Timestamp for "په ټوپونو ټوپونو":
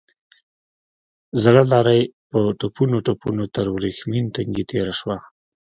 2.29-3.43